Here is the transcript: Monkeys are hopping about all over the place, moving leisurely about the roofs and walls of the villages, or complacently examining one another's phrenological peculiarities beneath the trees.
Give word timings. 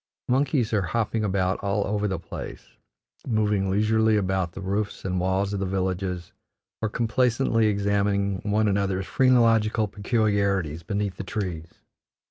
Monkeys 0.27 0.73
are 0.73 0.81
hopping 0.81 1.23
about 1.23 1.59
all 1.59 1.85
over 1.85 2.07
the 2.07 2.17
place, 2.17 2.75
moving 3.27 3.69
leisurely 3.69 4.17
about 4.17 4.53
the 4.53 4.59
roofs 4.59 5.05
and 5.05 5.19
walls 5.19 5.53
of 5.53 5.59
the 5.59 5.65
villages, 5.67 6.31
or 6.81 6.89
complacently 6.89 7.67
examining 7.67 8.39
one 8.39 8.67
another's 8.67 9.05
phrenological 9.05 9.87
peculiarities 9.87 10.81
beneath 10.81 11.17
the 11.17 11.23
trees. 11.23 11.83